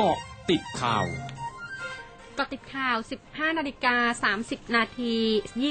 [0.00, 0.18] เกาะ
[0.50, 1.06] ติดข่าว
[2.38, 2.96] กติดข่าว
[3.28, 5.14] 15 นาฬิกา 30 นาที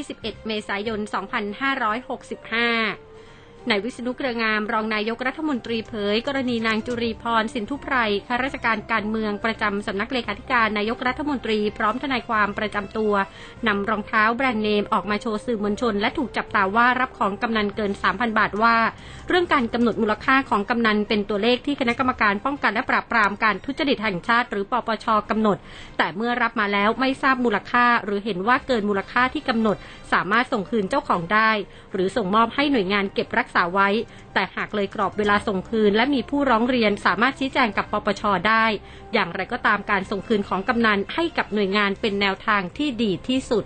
[0.03, 0.99] 21 เมษายน
[1.99, 3.06] 2565
[3.69, 7.95] นายวิษณุเครืองามรองนายกรัฐมนตรีเผย กรณีนางจุรีพรสินทุไพร
[8.27, 13.13] ข้าราชการการเมืองประจำสำนักเลขาธิการนายกรัฐมนตรีพร้อมทนายความประจำตัว
[13.67, 18.75] นำรองเท้าแบรนด์เนมออกมาโชว์สื่อมวลชน และถูกจับตาว่ารับของกำนันเกิน 3,000 บาทว่า
[19.27, 25.57] เรื่องการกำหนดมูลค่าของกำนันเป็นตัวเลขที่คณะกรรมการป้องกันและปราบปรามการทุจริตแห่งชาติ หรือปปชกำหนด
[25.97, 29.77] แต่เมื่อรับมาแล้วไม่ทราบมูลค่า หรือเห็นว่าเกินมูลค่าที่กำหนด
[30.13, 31.51] สามารถส่งคืนเจ้าของได้
[31.93, 33.89] หรือส่งมอบให้หน่วยงานเก็บรักษาษาไว้
[34.33, 38.65] แต่หากเลยกรอบเวลาส่งคืน และมีผู้ร้องเรียนสามารถชี้แจงกับปปชได้
[39.13, 43.65] อย่างไรก็ตามการส่งคืนของกำนันให้กับหน่วยงานเป็นแนวทางที่ดีที่สุด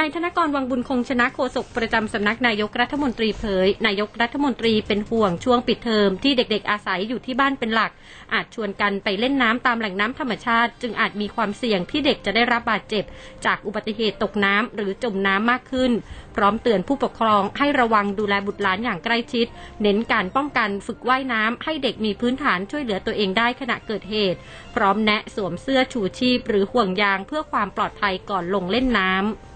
[0.00, 7.92] นายธนกรวังบุญคงชนะโฆษกประจำสำนักนายกรัฐมนตรีเผย นายกรัฐมนตรีเป็นห่วงช่วงปิดเทอมที่เด็กๆอาศัยอยู่ที่บ้านเป็นหลัก
[8.32, 13.04] อาจชวนกันไปเล่นน้ำตามแหล่งน้ำธรรมชาติ จึงอาจมีความเสี่ยงที่เด็กจะได้รับบาดเจ็บ
[13.46, 15.92] จากอุบัติเหตุตกน้ำหรือจมน้ำมากขึ้น
[16.36, 19.46] พร้อมเตือนผู้ปกครองให้ระวังดูแลบุตรหลานอย่างใกล้ชิด
[19.82, 24.38] เน้นการป้องกันฝึกว่ายน้ำให้เด็กมีพื้นฐานช่วยเหลือตัวเองได้ขณะเกิดเหตุ
[24.74, 29.55] พร้อมแนะสวมเสื้อชูชีพ หรือห่วงยางเพื่อความปลอดภัยก่อนลงเล่นน้ำ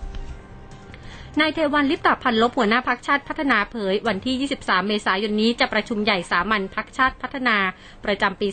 [1.39, 7.57] นายเทวันลิปตาพันลบหัวหน้าพักชาติพัฒนาเผย วันที่ 23 เมษายนนี้จะประชุมใหญ่สามัญพักชาติพัฒนา
[8.05, 8.49] ประจำปี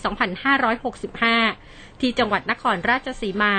[1.04, 1.57] 2565
[2.02, 3.54] ที่จังหวัดนครราชสีมา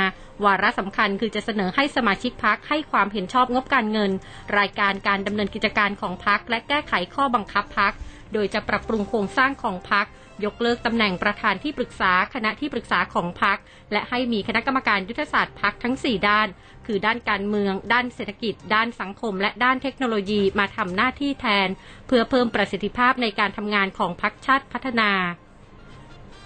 [0.45, 4.11] วาระสำคัญคือจะเสนอให้สมาชิกพักให้ความเห็นชอบงบการเงิน
[4.59, 7.93] รายการการดำเนินกิจการของพักและแก้ไขข้อบังคับพัก
[8.33, 10.07] โดยจะปรับปรุงโครงสร้างของพัก
[10.45, 13.59] ยกเลิกตำแหน่งประธานที่ปรึกษาคณะที่ปรึกษาของพัก
[13.93, 16.49] และให้มีคณะกรรมการยุทธศาสตร์พักทั้ง 4 ด้าน
[16.87, 21.69] คือด้านการเมือง ด้านเศรษฐกิจ ด้านสังคม และด้านเทคโนโลยีมาทำหน้าที่แทน
[22.07, 25.11] เพื่อเพิ่มประสิทธิภาพในการทำงานของพักชาติพัฒนา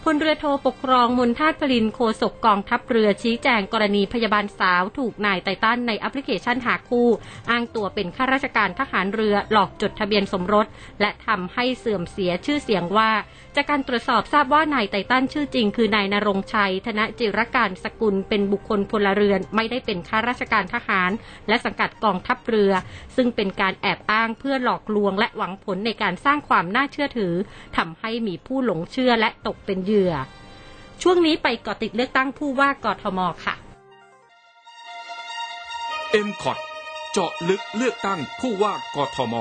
[0.06, 7.08] พลเรือโทปกครองมนทาตพลินโคศกกองทัพเรือชี้แจงกรณีพยาบาลสาวถูกนายไตตันในแอปพลิเคชันหาคู่
[7.50, 10.66] อ้างตัวเป็นข้าราชการทหารเรือหลอกจดทะเบียนสมรส
[11.00, 13.10] และทำให้เสื่อมเสียชื่อเสียงว่า
[13.56, 21.10] จากการตรวจสอบทราบว่านายไตตันชื่อจริง คือนายนรงชัย ธนจิรการสกุลเป็นบุคคลพลเรือน ไม่ได้เป็นข้าราชการทหาร
[21.48, 22.72] และสังกัดกองทัพเรือ
[23.16, 27.34] ซึ่งเป็นการแอบอ้างเพื่อหลอกลวงและหวังผลในการสร้างความน่าเชื่อถือ
[27.76, 30.12] ทำให้มีผู้หลงเชื่อและตกเป็นเหยื่อ
[31.02, 33.54] ช่วงนี้ไปเกาะติดเลือกตั้งผู้ว่ากทมค่ะ
[36.10, 36.58] MCOT
[37.12, 39.34] เจาะลึกเลือกตั้งผู้ว่ากทม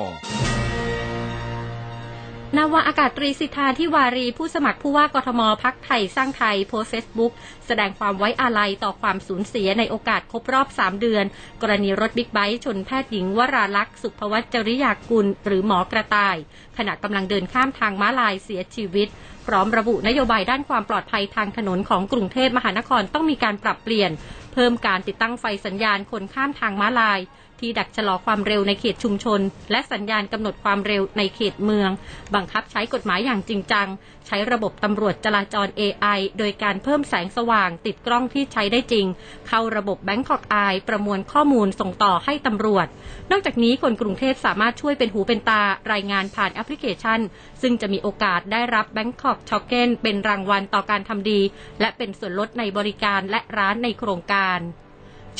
[2.57, 7.33] นาวาอากาศตรีสิทธาที่วารีผู้สมัครผู้ว่ากทมพรรคไทยสร้างไทยโพสต์เฟซบุ๊ก
[7.67, 11.25] แสดงความไว้อาลัยต่อความสูญเสียในโอกาสครบรอบ 3 เดือน
[11.61, 16.37] กรณีรถบิ๊กไบค์ชนแพทย์หญิงวราลักษณ์สุภวัชจริยากุล หรือหมอกระต่าย
[16.77, 19.07] ขณะกำลังเดินข้ามทางม้าลายเสียชีวิต
[19.47, 24.11] พร้อมระบุนโยบายด้านความปลอดภัยทางถนนของกรุงเทพมหานครต้องมีการปรับเปลี่ยน
[24.53, 27.21] เพิ่มการติดตั้งไฟสัญญาณคนข้ามทางม้าลาย
[27.65, 29.41] ที่ดักชะลอความเร็วในเขตชุมชน
[29.71, 31.89] และสัญญาณกำหนดความเร็วในเขตเมือง
[32.35, 33.87] บังคับใช้กฎหมายอย่างจริงจัง
[34.27, 39.05] ใช้ระบบตำรวจจราจร AI โดยการเพิ่มแสงสว่าง ติดกล้องที่ใช้ได้จริง
[39.47, 42.87] เข้าระบบ Bangkok Eye ประมวลข้อมูลส่งต่อให้ตำรวจ
[43.31, 47.19] นอกจากนี้คนกรุงเทพสามารถช่วยเป็นหูเป็นตารายงานผ่านแอปพลิเคชัน
[47.61, 51.39] ซึ่งจะมีโอกาสได้รับ Bangkok Token เป็นรางวัลต่อการทำดี
[51.79, 54.59] และเป็นส่วนลดในบริการและร้านในโครงการ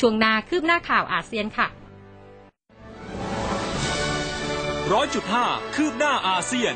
[0.00, 1.68] ช่วงนาคืบหน้าข่าวอาเซียนค่ะ
[4.92, 6.74] ร้อยจุดห้าคืบหน้าอาเซียน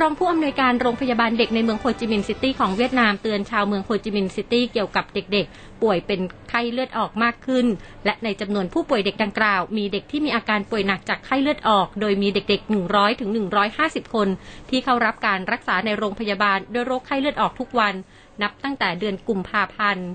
[0.00, 7.66] รองผู้อำนวยการโรงพยาบาลเด็กในเมืองโฮจิมินห์ซิตี้ของเวียดนามเตือนชาวเมืองโฮจิมินห์ซิตี้เกี่ยวกับเด็กๆ ป่วยเป็นไข้เลือดออกมากขึ้น
[8.04, 13.30] และในจำนวนผู้ป่วยเด็กดังกล่าว มีเด็กที่มีอาการป่วยหนักจากไข้เลือดออก โดยมีเด็กๆ 100ถึง
[13.72, 14.28] 150 คน
[14.70, 17.94] ที่เข้ารับการรักษาในโรงพยาบาลด้วยโรคไข้เลือดออกทุกวัน
[18.42, 20.08] นับตั้งแต่เดือนกุมภาพันธ์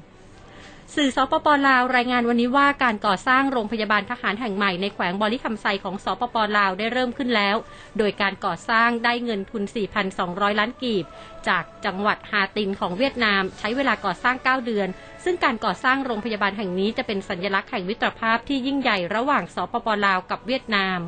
[0.96, 7.56] สื่อสปปลาวรายงานวันนี้ว่าการก่อสร้างโรงพยาบาลทหารแห่งใหม่ในแขวงบอลิคำไซของสปปลาวได้เริ่มขึ้นแล้ว
[7.98, 9.64] โดยการก่อสร้างได้เงินทุน
[10.12, 11.06] 4,200 ล้านกีบ
[11.48, 14.88] จากจังหวัดฮาตินของเวียดนาม ใช้เวลาก่อสร้าง 9 เดือน
[15.24, 21.00] ซึ่งการก่อสร้างโรงพยาบาลแห่งนี้จะเป็นสัญลักษณ์แห่งมิตรภาพที่ยิ่งใหญ่ระหว่างสปปลาวกับเวียดนาม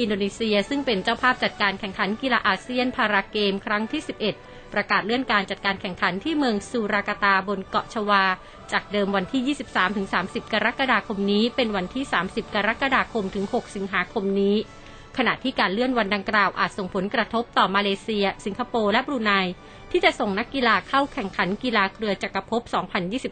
[0.00, 8.24] อินโดนีเซียซึ่งเป็นเจ้าภาพจัดการแข่งขันกีฬาอาเซียนพาราเกมครั้งที่ 11 ประกาศเลื่อนการจัดการแข่งขันที่เมืองซูรากาตาบนเกาะชวา
[8.72, 9.56] จากเดิมวันที่
[9.98, 14.56] 23-30 กรกฎาคมนี้ เป็นวันที่ 30 กรกฎาคมถึง 6 สิงหาคมนี้
[15.16, 19.32] ขณะที่การเลื่อนวันดังกล่าวอาจส่งผลกระทบต่อมาเลเซีย สิงคโปร์และบรูไน
[19.90, 22.62] ที่จะส่งนักกีฬาเข้าแข่งขันกีฬาเครือจักรภพ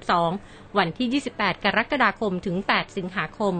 [0.05, 3.55] 2022 วันที่ 28 กรกฎาคมถึง 8 สิงหาคม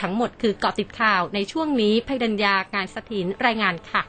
[0.00, 4.02] ทั้งหมดคือเกาะติดข่าวในช่วงนี้ภัยดัญญาการสถินรายงานค่ะ